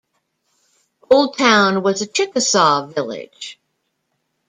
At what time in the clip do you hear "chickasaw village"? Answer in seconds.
2.07-3.59